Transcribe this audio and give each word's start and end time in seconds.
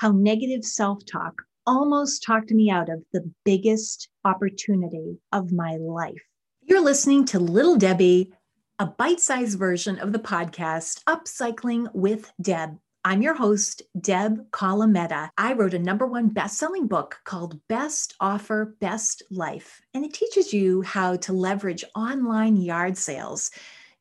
how 0.00 0.10
negative 0.12 0.64
self 0.64 1.04
talk 1.04 1.42
almost 1.66 2.22
talked 2.22 2.50
me 2.50 2.70
out 2.70 2.88
of 2.88 3.02
the 3.12 3.30
biggest 3.44 4.08
opportunity 4.24 5.18
of 5.30 5.52
my 5.52 5.76
life. 5.76 6.22
You're 6.62 6.82
listening 6.82 7.26
to 7.26 7.38
Little 7.38 7.76
Debbie, 7.76 8.32
a 8.78 8.86
bite 8.86 9.20
sized 9.20 9.58
version 9.58 9.98
of 9.98 10.14
the 10.14 10.18
podcast 10.18 11.04
Upcycling 11.04 11.94
with 11.94 12.32
Deb. 12.40 12.78
I'm 13.04 13.20
your 13.20 13.34
host, 13.34 13.82
Deb 14.00 14.50
Colameta. 14.52 15.28
I 15.36 15.52
wrote 15.52 15.74
a 15.74 15.78
number 15.78 16.06
one 16.06 16.28
best-selling 16.28 16.86
book 16.86 17.18
called 17.24 17.60
Best 17.68 18.14
Offer, 18.20 18.76
Best 18.80 19.22
Life, 19.30 19.82
and 19.92 20.02
it 20.02 20.14
teaches 20.14 20.54
you 20.54 20.80
how 20.80 21.16
to 21.16 21.34
leverage 21.34 21.84
online 21.94 22.56
yard 22.56 22.96
sales 22.96 23.50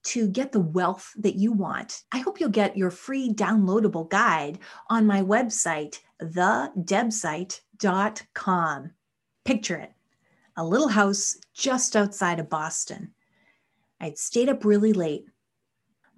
to 0.04 0.28
get 0.28 0.52
the 0.52 0.60
wealth 0.60 1.12
that 1.18 1.36
you 1.36 1.52
want. 1.52 2.04
I 2.12 2.20
hope 2.20 2.40
you'll 2.40 2.50
get 2.50 2.78
your 2.78 2.92
free 2.92 3.34
downloadable 3.34 4.10
guide 4.10 4.60
on 4.90 5.06
my 5.06 5.22
website, 5.22 6.00
thedebsite.com. 6.22 8.92
Picture 9.46 9.78
it 9.78 9.94
a 10.60 10.66
little 10.66 10.90
house 10.90 11.38
just 11.54 11.96
outside 11.96 12.38
of 12.38 12.50
Boston. 12.50 13.14
I'd 14.02 14.18
stayed 14.18 14.50
up 14.50 14.66
really 14.66 14.92
late. 14.92 15.24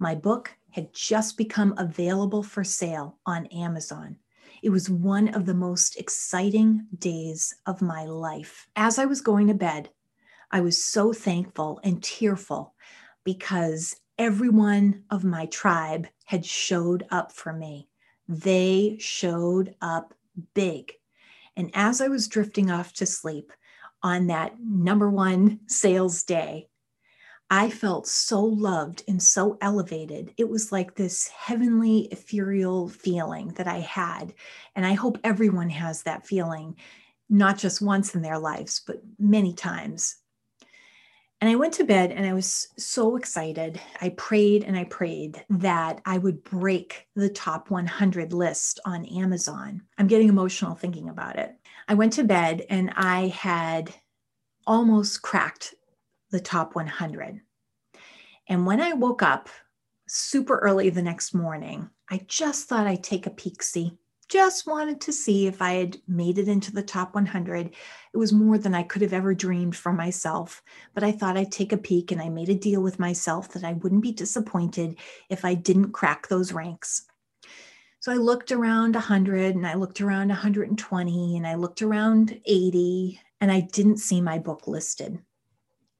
My 0.00 0.16
book 0.16 0.50
had 0.70 0.92
just 0.92 1.36
become 1.36 1.74
available 1.78 2.42
for 2.42 2.64
sale 2.64 3.18
on 3.24 3.46
Amazon. 3.46 4.16
It 4.60 4.70
was 4.70 4.90
one 4.90 5.28
of 5.28 5.46
the 5.46 5.54
most 5.54 5.96
exciting 5.96 6.88
days 6.98 7.54
of 7.66 7.82
my 7.82 8.04
life. 8.04 8.66
As 8.74 8.98
I 8.98 9.04
was 9.04 9.20
going 9.20 9.46
to 9.46 9.54
bed, 9.54 9.90
I 10.50 10.60
was 10.60 10.84
so 10.84 11.12
thankful 11.12 11.78
and 11.84 12.02
tearful 12.02 12.74
because 13.24 13.96
everyone 14.18 15.04
of 15.10 15.24
my 15.24 15.46
tribe 15.46 16.06
had 16.24 16.44
showed 16.44 17.06
up 17.10 17.32
for 17.32 17.52
me. 17.52 17.88
They 18.28 18.96
showed 18.98 19.74
up 19.80 20.14
big. 20.54 20.92
And 21.56 21.70
as 21.74 22.00
I 22.00 22.08
was 22.08 22.28
drifting 22.28 22.70
off 22.70 22.92
to 22.94 23.06
sleep 23.06 23.52
on 24.02 24.28
that 24.28 24.54
number 24.60 25.10
one 25.10 25.60
sales 25.66 26.22
day, 26.22 26.68
I 27.50 27.68
felt 27.68 28.06
so 28.06 28.42
loved 28.42 29.04
and 29.06 29.22
so 29.22 29.58
elevated. 29.60 30.32
It 30.38 30.48
was 30.48 30.72
like 30.72 30.94
this 30.94 31.28
heavenly, 31.28 32.08
ethereal 32.10 32.88
feeling 32.88 33.48
that 33.56 33.66
I 33.66 33.80
had. 33.80 34.32
And 34.74 34.86
I 34.86 34.94
hope 34.94 35.18
everyone 35.22 35.68
has 35.68 36.04
that 36.04 36.26
feeling, 36.26 36.76
not 37.28 37.58
just 37.58 37.82
once 37.82 38.14
in 38.14 38.22
their 38.22 38.38
lives, 38.38 38.80
but 38.86 39.02
many 39.18 39.52
times. 39.52 40.16
And 41.42 41.50
I 41.50 41.56
went 41.56 41.74
to 41.74 41.84
bed 41.84 42.12
and 42.12 42.24
I 42.24 42.34
was 42.34 42.68
so 42.78 43.16
excited. 43.16 43.80
I 44.00 44.10
prayed 44.10 44.62
and 44.62 44.76
I 44.76 44.84
prayed 44.84 45.44
that 45.50 46.00
I 46.06 46.16
would 46.16 46.44
break 46.44 47.08
the 47.16 47.28
top 47.28 47.68
100 47.68 48.32
list 48.32 48.78
on 48.84 49.04
Amazon. 49.06 49.82
I'm 49.98 50.06
getting 50.06 50.28
emotional 50.28 50.76
thinking 50.76 51.08
about 51.08 51.40
it. 51.40 51.56
I 51.88 51.94
went 51.94 52.12
to 52.12 52.22
bed 52.22 52.64
and 52.70 52.92
I 52.94 53.26
had 53.26 53.92
almost 54.68 55.22
cracked 55.22 55.74
the 56.30 56.38
top 56.38 56.76
100. 56.76 57.40
And 58.46 58.64
when 58.64 58.80
I 58.80 58.92
woke 58.92 59.24
up 59.24 59.48
super 60.06 60.58
early 60.58 60.90
the 60.90 61.02
next 61.02 61.34
morning, 61.34 61.90
I 62.08 62.20
just 62.28 62.68
thought 62.68 62.86
I'd 62.86 63.02
take 63.02 63.26
a 63.26 63.30
peek 63.30 63.64
see. 63.64 63.98
Just 64.28 64.66
wanted 64.66 65.00
to 65.02 65.12
see 65.12 65.46
if 65.46 65.60
I 65.60 65.72
had 65.72 65.98
made 66.08 66.38
it 66.38 66.48
into 66.48 66.72
the 66.72 66.82
top 66.82 67.14
100. 67.14 67.66
It 67.66 68.16
was 68.16 68.32
more 68.32 68.56
than 68.56 68.74
I 68.74 68.82
could 68.82 69.02
have 69.02 69.12
ever 69.12 69.34
dreamed 69.34 69.76
for 69.76 69.92
myself, 69.92 70.62
but 70.94 71.04
I 71.04 71.12
thought 71.12 71.36
I'd 71.36 71.52
take 71.52 71.72
a 71.72 71.76
peek 71.76 72.12
and 72.12 72.20
I 72.20 72.30
made 72.30 72.48
a 72.48 72.54
deal 72.54 72.82
with 72.82 72.98
myself 72.98 73.50
that 73.50 73.64
I 73.64 73.74
wouldn't 73.74 74.02
be 74.02 74.12
disappointed 74.12 74.96
if 75.28 75.44
I 75.44 75.54
didn't 75.54 75.92
crack 75.92 76.28
those 76.28 76.52
ranks. 76.52 77.06
So 78.00 78.10
I 78.10 78.16
looked 78.16 78.50
around 78.50 78.94
100 78.94 79.54
and 79.54 79.66
I 79.66 79.74
looked 79.74 80.00
around 80.00 80.28
120 80.28 81.36
and 81.36 81.46
I 81.46 81.54
looked 81.54 81.82
around 81.82 82.40
80 82.46 83.20
and 83.40 83.52
I 83.52 83.60
didn't 83.60 83.98
see 83.98 84.20
my 84.20 84.38
book 84.38 84.66
listed. 84.66 85.20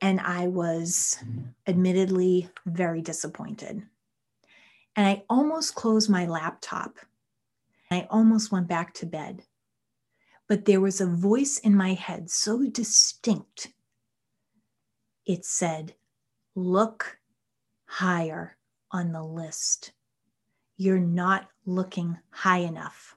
And 0.01 0.19
I 0.21 0.49
was 0.49 1.23
admittedly 1.67 2.49
very 2.67 3.03
disappointed. 3.03 3.83
And 4.97 5.07
I 5.07 5.23
almost 5.31 5.77
closed 5.77 6.11
my 6.11 6.27
laptop. 6.27 6.99
I 7.93 8.07
almost 8.11 8.53
went 8.53 8.69
back 8.69 8.95
to 8.95 9.07
bed. 9.07 9.43
But 10.49 10.65
there 10.65 10.81
was 10.81 11.01
a 11.01 11.07
voice 11.07 11.59
in 11.59 11.75
my 11.77 11.95
head 11.95 12.31
so 12.31 12.65
distinct. 12.65 13.73
It 15.27 15.45
said, 15.45 15.95
Look 16.55 17.19
higher 17.87 18.57
on 18.91 19.13
the 19.13 19.23
list. 19.23 19.93
You're 20.77 20.99
not 20.99 21.49
looking 21.65 22.19
high 22.31 22.59
enough. 22.59 23.17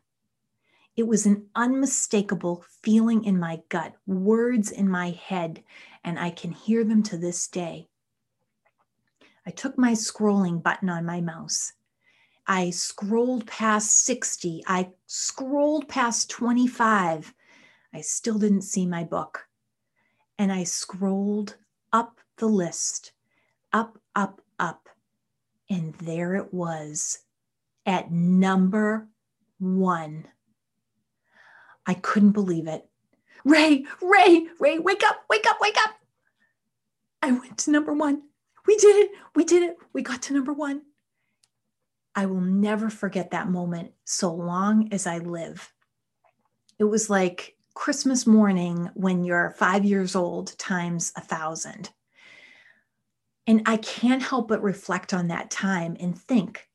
It 0.96 1.08
was 1.08 1.26
an 1.26 1.48
unmistakable 1.56 2.64
feeling 2.82 3.26
in 3.26 3.38
my 3.38 3.62
gut, 3.68 3.96
words 4.08 4.72
in 4.72 4.90
my 4.90 5.12
head, 5.12 5.64
and 6.04 6.18
I 6.18 6.30
can 6.30 6.52
hear 6.52 6.86
them 6.86 7.04
to 7.04 7.18
this 7.18 7.48
day. 7.48 7.90
I 9.46 9.52
took 9.52 9.78
my 9.78 9.92
scrolling 9.92 10.64
button 10.64 10.90
on 10.90 11.06
my 11.06 11.20
mouse. 11.20 11.74
I 12.48 12.70
scrolled 12.70 13.48
past 13.48 14.06
60. 14.06 14.64
I 14.68 14.90
scrolled 15.08 15.88
past 15.88 16.30
25. 16.30 17.34
I 17.94 18.02
still 18.02 18.38
didn't 18.38 18.62
see 18.62 18.86
my 18.86 19.04
book. 19.04 19.48
And 20.38 20.52
I 20.52 20.64
scrolled 20.64 21.56
up 21.94 22.20
the 22.38 22.48
list, 22.48 23.14
up, 23.74 23.98
up, 24.16 24.42
up. 24.60 24.90
And 25.70 25.94
there 25.96 26.36
it 26.36 26.54
was 26.54 27.20
at 27.86 28.12
number 28.12 29.08
one. 29.60 30.28
I 31.86 31.94
couldn't 31.96 32.32
believe 32.32 32.68
it. 32.68 32.88
Ray, 33.44 33.86
Ray, 34.02 34.48
Ray, 34.60 34.80
wake 34.80 35.04
up, 35.04 35.24
wake 35.30 35.46
up, 35.48 35.58
wake 35.62 35.78
up. 35.78 35.92
I 37.22 37.32
went 37.32 37.58
to 37.60 37.72
number 37.72 37.94
one. 37.94 38.24
We 38.68 38.76
did 38.78 38.96
it. 38.96 39.12
We 39.36 39.44
did 39.44 39.64
it. 39.64 39.78
We 39.94 40.02
got 40.02 40.22
to 40.24 40.34
number 40.34 40.54
one. 40.54 40.82
I 42.16 42.26
will 42.26 42.42
never 42.42 42.90
forget 42.90 43.32
that 43.32 43.50
moment 43.50 43.92
so 44.06 44.34
long 44.34 44.90
as 44.94 45.06
I 45.06 45.18
live. 45.18 45.72
It 46.80 46.86
was 46.86 47.10
like 47.10 47.58
Christmas 47.74 48.26
morning 48.26 48.90
when 48.94 49.24
you're 49.26 49.52
five 49.52 49.84
years 49.84 50.16
old 50.16 50.58
times 50.58 51.12
a 51.18 51.22
thousand. 51.22 51.90
And 53.48 53.62
I 53.66 53.78
can't 53.78 54.24
help 54.24 54.48
but 54.48 54.64
reflect 54.64 55.14
on 55.14 55.28
that 55.28 55.52
time 55.52 55.98
and 56.00 56.18
think 56.18 56.68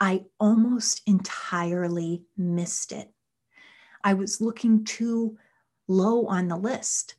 I 0.00 0.24
almost 0.38 1.02
entirely 1.06 2.24
missed 2.36 2.92
it. 2.92 3.10
I 4.02 4.14
was 4.14 4.40
looking 4.40 4.84
too 4.84 5.38
low 5.88 6.26
on 6.26 6.48
the 6.48 6.56
list. 6.56 7.14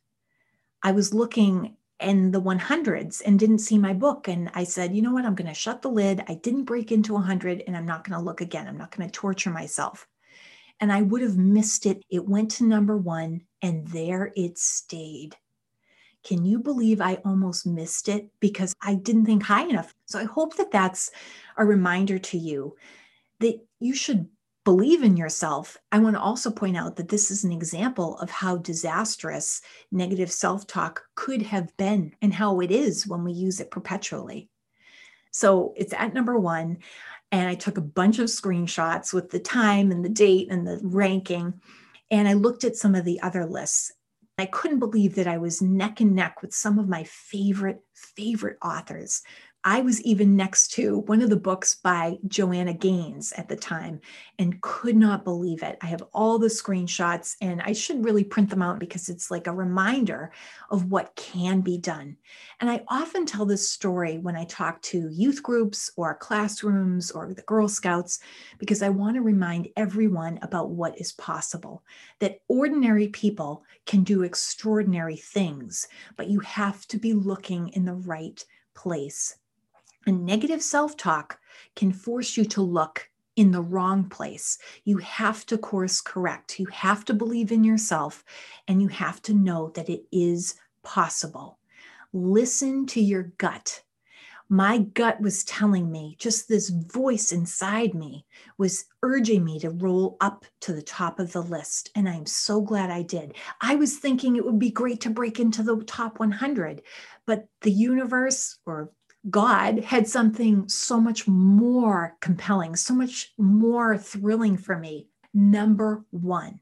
I 0.84 0.92
was 0.92 1.14
looking 1.14 1.78
in 2.02 2.32
the 2.32 2.42
100s 2.42 3.22
and 3.26 3.40
didn't 3.40 3.60
see 3.60 3.78
my 3.78 3.94
book. 3.94 4.28
And 4.28 4.50
I 4.54 4.64
said, 4.64 4.96
you 4.96 5.02
know 5.02 5.14
what? 5.14 5.26
I'm 5.26 5.36
going 5.36 5.48
to 5.48 5.54
shut 5.54 5.82
the 5.82 5.90
lid. 5.90 6.24
I 6.28 6.36
didn't 6.36 6.66
break 6.66 6.92
into 6.92 7.14
100 7.14 7.64
and 7.68 7.78
I'm 7.78 7.86
not 7.86 8.04
going 8.04 8.18
to 8.18 8.24
look 8.24 8.42
again. 8.42 8.68
I'm 8.68 8.78
not 8.78 8.96
going 8.96 9.08
to 9.08 9.12
torture 9.12 9.50
myself. 9.50 10.08
And 10.80 10.92
I 10.92 11.02
would 11.04 11.22
have 11.22 11.38
missed 11.38 11.86
it. 11.86 12.04
It 12.10 12.28
went 12.28 12.52
to 12.52 12.64
number 12.64 12.98
one 12.98 13.42
and 13.62 13.88
there 13.88 14.32
it 14.36 14.58
stayed. 14.58 15.36
Can 16.24 16.46
you 16.46 16.60
believe 16.60 17.02
I 17.02 17.16
almost 17.26 17.66
missed 17.66 18.08
it 18.08 18.30
because 18.40 18.76
I 18.82 18.96
didn't 18.96 19.26
think 19.26 19.44
high 19.44 19.66
enough? 19.66 19.94
So 20.06 20.20
I 20.20 20.26
hope 20.26 20.56
that 20.58 20.72
that's 20.72 21.12
a 21.58 21.66
reminder 21.66 22.20
to 22.20 22.38
you 22.38 22.76
that 23.40 23.60
you 23.80 23.96
should 23.96 24.28
believe 24.64 25.04
in 25.04 25.18
yourself. 25.18 25.78
I 25.92 26.00
want 26.00 26.16
to 26.16 26.22
also 26.22 26.52
point 26.52 26.78
out 26.78 26.96
that 26.98 27.10
this 27.10 27.32
is 27.32 27.44
an 27.44 27.52
example 27.52 28.18
of 28.20 28.30
how 28.30 28.58
disastrous 28.58 29.62
negative 29.92 30.32
self 30.32 30.68
talk 30.68 31.04
could 31.16 31.42
have 31.44 31.76
been 31.78 32.14
and 32.22 32.34
how 32.34 32.60
it 32.60 32.72
is 32.72 33.08
when 33.08 33.24
we 33.24 33.32
use 33.32 33.60
it 33.60 33.72
perpetually. 33.72 34.50
So 35.32 35.74
it's 35.76 35.94
at 35.94 36.14
number 36.14 36.38
one. 36.38 36.78
And 37.32 37.48
I 37.48 37.56
took 37.56 37.78
a 37.78 37.82
bunch 37.82 38.20
of 38.20 38.28
screenshots 38.28 39.14
with 39.14 39.30
the 39.30 39.40
time 39.40 39.90
and 39.90 40.04
the 40.04 40.10
date 40.10 40.50
and 40.52 40.68
the 40.68 40.80
ranking. 40.84 41.62
And 42.12 42.28
I 42.28 42.34
looked 42.34 42.66
at 42.66 42.76
some 42.76 42.94
of 42.94 43.06
the 43.06 43.22
other 43.22 43.46
lists. 43.46 43.94
I 44.38 44.46
couldn't 44.48 44.80
believe 44.80 45.16
that 45.16 45.28
I 45.28 45.38
was 45.38 45.62
neck 45.62 46.02
and 46.02 46.14
neck 46.14 46.42
with 46.42 46.54
some 46.54 46.78
of 46.78 46.90
my 46.90 47.04
favorite, 47.06 47.82
favorite 47.94 48.58
authors 48.62 49.22
I 49.64 49.82
was 49.82 50.02
even 50.02 50.36
next 50.36 50.70
to 50.72 51.00
one 51.02 51.22
of 51.22 51.30
the 51.30 51.36
books 51.36 51.76
by 51.76 52.18
Joanna 52.28 52.74
Gaines 52.74 53.32
at 53.34 53.48
the 53.48 53.56
time 53.56 54.02
and 54.40 54.60
could 54.62 54.96
not 54.96 55.24
believe 55.24 55.62
it. 55.62 55.78
I 55.82 55.86
have 55.86 56.04
all 56.14 56.40
the 56.40 56.48
screenshots 56.48 57.36
and 57.42 57.62
I 57.62 57.74
should 57.74 58.04
really 58.04 58.24
print 58.24 58.50
them 58.50 58.64
out 58.64 58.80
because 58.80 59.08
it's 59.08 59.30
like 59.30 59.46
a 59.46 59.54
reminder 59.54 60.32
of 60.72 60.90
what 60.90 61.16
can 61.16 61.62
be 61.62 61.78
done. 61.78 62.18
And 62.60 62.72
I 62.72 62.84
often 62.88 63.28
tell 63.28 63.46
this 63.46 63.70
story 63.70 64.18
when 64.18 64.36
I 64.36 64.46
talk 64.46 64.82
to 64.84 65.10
youth 65.12 65.44
groups 65.44 65.92
or 65.96 66.16
classrooms 66.16 67.12
or 67.12 67.32
the 67.36 67.44
Girl 67.44 67.68
Scouts 67.68 68.20
because 68.58 68.82
I 68.82 68.90
want 68.90 69.16
to 69.16 69.22
remind 69.22 69.68
everyone 69.78 70.40
about 70.42 70.72
what 70.72 71.00
is 71.00 71.12
possible 71.12 71.84
that 72.18 72.40
ordinary 72.48 73.10
people 73.10 73.64
can 73.86 74.04
do 74.04 74.24
extraordinary 74.24 75.18
things, 75.18 75.88
but 76.18 76.30
you 76.30 76.40
have 76.40 76.88
to 76.88 76.98
be 76.98 77.14
looking 77.14 77.70
in 77.70 77.86
the 77.86 77.94
right 77.94 78.44
place. 78.74 79.36
And 80.08 80.26
negative 80.26 80.62
self 80.62 80.98
talk 80.98 81.40
can 81.76 81.92
force 81.92 82.38
you 82.38 82.46
to 82.46 82.62
look 82.62 83.10
in 83.36 83.52
the 83.52 83.62
wrong 83.62 84.10
place. 84.10 84.58
You 84.84 84.98
have 84.98 85.46
to 85.48 85.58
course 85.58 86.02
correct. 86.02 86.60
You 86.60 86.66
have 86.68 87.06
to 87.06 87.14
believe 87.14 87.52
in 87.52 87.64
yourself 87.64 88.24
and 88.68 88.82
you 88.82 88.88
have 88.90 89.22
to 89.24 89.34
know 89.34 89.70
that 89.76 89.90
it 89.90 90.04
is 90.12 90.56
possible. 90.84 91.60
Listen 92.14 92.86
to 92.88 93.02
your 93.02 93.32
gut. 93.38 93.84
My 94.50 94.80
gut 94.80 95.22
was 95.22 95.46
telling 95.46 95.90
me, 95.90 96.18
just 96.20 96.50
this 96.50 96.68
voice 96.68 97.32
inside 97.32 97.94
me 97.94 98.26
was 98.58 98.84
urging 99.02 99.46
me 99.46 99.60
to 99.60 99.70
roll 99.70 100.18
up 100.20 100.44
to 100.60 100.74
the 100.74 100.82
top 100.82 101.20
of 101.20 101.32
the 101.32 101.42
list. 101.42 101.90
And 101.96 102.10
I'm 102.10 102.26
so 102.26 102.60
glad 102.60 102.90
I 102.90 103.04
did. 103.04 103.36
I 103.62 103.76
was 103.76 103.98
thinking 103.98 104.36
it 104.36 104.44
would 104.44 104.60
be 104.60 104.70
great 104.70 105.00
to 105.02 105.10
break 105.10 105.40
into 105.40 105.64
the 105.64 105.82
top 105.86 106.20
100, 106.20 106.82
but 107.26 107.48
the 107.62 107.72
universe 107.72 108.58
or 108.66 108.92
God 109.30 109.84
had 109.84 110.08
something 110.08 110.68
so 110.68 111.00
much 111.00 111.28
more 111.28 112.18
compelling, 112.22 112.76
so 112.76 112.94
much 112.94 113.34
more 113.38 113.98
thrilling 113.98 114.58
for 114.58 114.78
me. 114.78 115.08
Number 115.34 116.04
one, 116.10 116.60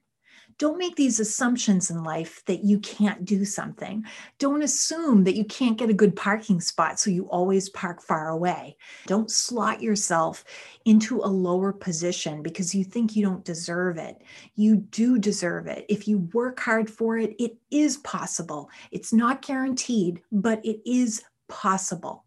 don't 0.60 0.78
make 0.78 0.98
these 0.98 1.22
assumptions 1.22 1.90
in 1.90 2.04
life 2.04 2.44
that 2.46 2.66
you 2.66 2.80
can't 2.80 3.24
do 3.24 3.46
something. 3.46 4.04
Don't 4.40 4.62
assume 4.62 5.24
that 5.24 5.38
you 5.38 5.46
can't 5.46 5.78
get 5.78 5.90
a 5.90 5.94
good 5.94 6.18
parking 6.18 6.60
spot, 6.60 7.00
so 7.00 7.10
you 7.10 7.30
always 7.30 7.70
park 7.70 8.02
far 8.02 8.28
away. 8.28 8.76
Don't 9.08 9.32
slot 9.32 9.82
yourself 9.82 10.44
into 10.84 11.22
a 11.22 11.28
lower 11.28 11.72
position 11.72 12.44
because 12.44 12.76
you 12.76 12.84
think 12.84 13.16
you 13.16 13.24
don't 13.24 13.46
deserve 13.46 13.98
it. 13.98 14.22
You 14.56 14.76
do 14.76 15.18
deserve 15.18 15.68
it. 15.68 15.86
If 15.88 16.10
you 16.10 16.30
work 16.34 16.60
hard 16.60 16.90
for 16.90 17.18
it, 17.18 17.36
it 17.40 17.56
is 17.72 17.96
possible. 17.98 18.70
It's 18.92 19.14
not 19.14 19.42
guaranteed, 19.42 20.22
but 20.30 20.64
it 20.66 20.82
is 20.86 21.24
possible. 21.48 22.26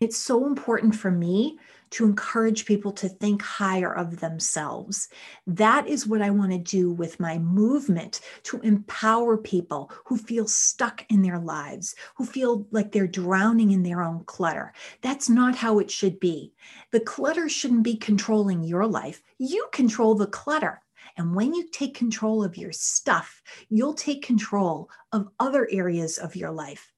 It's 0.00 0.16
so 0.16 0.46
important 0.46 0.94
for 0.94 1.10
me 1.10 1.58
to 1.90 2.06
encourage 2.06 2.64
people 2.64 2.90
to 2.92 3.06
think 3.06 3.42
higher 3.42 3.94
of 3.94 4.20
themselves. 4.20 5.10
That 5.46 5.86
is 5.86 6.06
what 6.06 6.22
I 6.22 6.30
want 6.30 6.52
to 6.52 6.58
do 6.58 6.90
with 6.90 7.20
my 7.20 7.36
movement 7.36 8.22
to 8.44 8.60
empower 8.60 9.36
people 9.36 9.90
who 10.06 10.16
feel 10.16 10.48
stuck 10.48 11.04
in 11.10 11.20
their 11.20 11.38
lives, 11.38 11.94
who 12.14 12.24
feel 12.24 12.66
like 12.70 12.92
they're 12.92 13.06
drowning 13.06 13.72
in 13.72 13.82
their 13.82 14.00
own 14.00 14.24
clutter. 14.24 14.72
That's 15.02 15.28
not 15.28 15.54
how 15.54 15.80
it 15.80 15.90
should 15.90 16.18
be. 16.18 16.54
The 16.92 17.00
clutter 17.00 17.50
shouldn't 17.50 17.82
be 17.82 17.96
controlling 17.96 18.64
your 18.64 18.86
life. 18.86 19.22
You 19.36 19.68
control 19.70 20.14
the 20.14 20.28
clutter. 20.28 20.80
And 21.18 21.34
when 21.34 21.52
you 21.52 21.68
take 21.68 21.92
control 21.92 22.42
of 22.42 22.56
your 22.56 22.72
stuff, 22.72 23.42
you'll 23.68 23.92
take 23.92 24.22
control 24.22 24.88
of 25.12 25.28
other 25.38 25.68
areas 25.70 26.16
of 26.16 26.36
your 26.36 26.52
life 26.52 26.90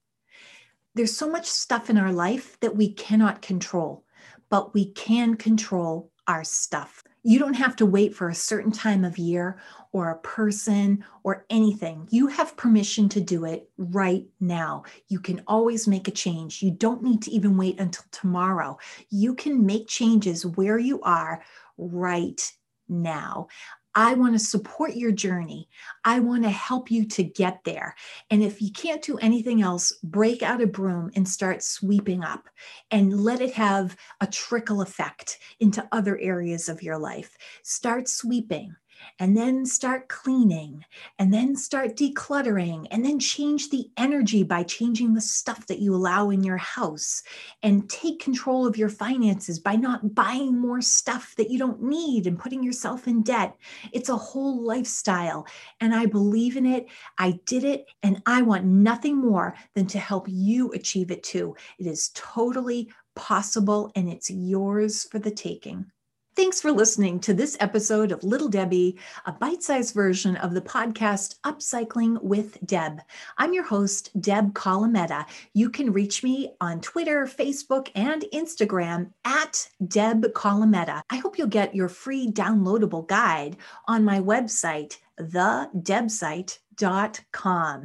there's 0.95 1.15
so 1.15 1.29
much 1.29 1.47
stuff 1.47 1.89
in 1.89 1.97
our 1.97 2.11
life 2.11 2.59
that 2.59 2.75
we 2.75 2.93
cannot 2.93 3.41
control, 3.41 4.05
but 4.49 4.73
we 4.73 4.91
can 4.91 5.35
control 5.35 6.11
our 6.27 6.43
stuff. 6.43 7.03
You 7.23 7.39
don't 7.39 7.53
have 7.53 7.75
to 7.77 7.85
wait 7.85 8.13
for 8.13 8.29
a 8.29 8.35
certain 8.35 8.71
time 8.71 9.05
of 9.05 9.17
year 9.17 9.59
or 9.93 10.09
a 10.09 10.19
person 10.19 11.05
or 11.23 11.45
anything. 11.49 12.07
You 12.11 12.27
have 12.27 12.57
permission 12.57 13.07
to 13.09 13.21
do 13.21 13.45
it 13.45 13.69
right 13.77 14.25
now. 14.39 14.83
You 15.07 15.19
can 15.19 15.41
always 15.47 15.87
make 15.87 16.07
a 16.07 16.11
change. 16.11 16.61
You 16.61 16.71
don't 16.71 17.01
need 17.01 17.21
to 17.23 17.31
even 17.31 17.55
wait 17.55 17.79
until 17.79 18.03
tomorrow. 18.11 18.77
You 19.09 19.35
can 19.35 19.65
make 19.65 19.87
changes 19.87 20.45
where 20.45 20.77
you 20.77 21.01
are 21.01 21.41
right 21.77 22.41
now. 22.89 23.47
I 23.95 24.15
want 24.15 24.33
to 24.33 24.39
support 24.39 24.95
your 24.95 25.11
journey. 25.11 25.69
I 26.03 26.19
want 26.19 26.43
to 26.43 26.49
help 26.49 26.89
you 26.89 27.05
to 27.09 27.23
get 27.23 27.63
there. 27.63 27.95
And 28.31 28.43
if 28.43 28.61
you 28.61 28.71
can't 28.71 29.03
do 29.03 29.17
anything 29.19 29.61
else, 29.61 29.93
break 30.03 30.41
out 30.41 30.61
a 30.61 30.67
broom 30.67 31.11
and 31.15 31.27
start 31.27 31.63
sweeping 31.63 32.23
up 32.23 32.49
and 32.89 33.21
let 33.21 33.41
it 33.41 33.53
have 33.53 33.95
a 34.19 34.27
trickle 34.27 34.81
effect 34.81 35.37
into 35.59 35.87
other 35.91 36.17
areas 36.19 36.69
of 36.69 36.81
your 36.81 36.97
life. 36.97 37.37
Start 37.63 38.07
sweeping 38.07 38.75
and 39.19 39.35
then 39.35 39.65
start 39.65 40.07
cleaning 40.09 40.83
and 41.19 41.33
then 41.33 41.55
start 41.55 41.95
decluttering 41.95 42.87
and 42.91 43.05
then 43.05 43.19
change 43.19 43.69
the 43.69 43.89
energy 43.97 44.43
by 44.43 44.63
changing 44.63 45.13
the 45.13 45.21
stuff 45.21 45.65
that 45.67 45.79
you 45.79 45.95
allow 45.95 46.29
in 46.29 46.43
your 46.43 46.57
house 46.57 47.23
and 47.61 47.89
take 47.89 48.19
control 48.19 48.65
of 48.65 48.77
your 48.77 48.89
finances 48.89 49.59
by 49.59 49.75
not 49.75 50.13
buying 50.13 50.59
more 50.59 50.81
stuff 50.81 51.33
that 51.37 51.49
you 51.49 51.57
don't 51.57 51.81
need 51.81 52.27
and 52.27 52.39
putting 52.39 52.63
yourself 52.63 53.07
in 53.07 53.21
debt. 53.21 53.55
It's 53.91 54.09
a 54.09 54.15
whole 54.15 54.61
lifestyle 54.61 55.47
and 55.79 55.93
I 55.93 56.05
believe 56.05 56.57
in 56.57 56.65
it. 56.65 56.87
I 57.17 57.39
did 57.45 57.63
it 57.63 57.85
and 58.01 58.21
I 58.25 58.41
want 58.41 58.65
nothing 58.65 59.17
more 59.17 59.55
than 59.75 59.87
to 59.87 59.99
help 59.99 60.27
you 60.29 60.71
achieve 60.71 61.11
it 61.11 61.23
too. 61.23 61.55
It 61.79 61.87
is 61.87 62.11
totally 62.13 62.89
possible 63.15 63.91
and 63.95 64.09
it's 64.09 64.29
yours 64.29 65.03
for 65.05 65.19
the 65.19 65.31
taking. 65.31 65.91
Thanks 66.35 66.59
for 66.59 66.71
listening 66.71 67.19
to 67.19 67.33
this 67.35 67.55
episode 67.59 68.11
of 68.11 68.23
Little 68.23 68.49
Debbie, 68.49 68.97
a 69.27 69.31
bite 69.31 69.61
sized 69.61 69.93
version 69.93 70.35
of 70.37 70.55
the 70.55 70.61
podcast 70.61 71.39
Upcycling 71.41 72.19
with 72.23 72.57
Deb. 72.65 73.01
I'm 73.37 73.53
your 73.53 73.65
host, 73.65 74.09
Deb 74.19 74.55
Colameta. 74.55 75.25
You 75.53 75.69
can 75.69 75.93
reach 75.93 76.23
me 76.23 76.55
on 76.59 76.81
Twitter, 76.81 77.27
Facebook, 77.27 77.91
and 77.93 78.25
Instagram 78.33 79.11
at 79.23 79.69
Deb 79.87 80.23
Colameta. 80.33 81.03
I 81.11 81.17
hope 81.17 81.37
you'll 81.37 81.45
get 81.45 81.75
your 81.75 81.87
free 81.87 82.31
downloadable 82.31 83.07
guide 83.07 83.57
on 83.87 84.03
my 84.03 84.19
website, 84.19 84.97
thedebsite.com. 85.19 87.81